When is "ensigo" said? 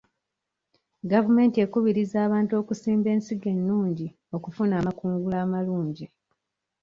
3.15-3.47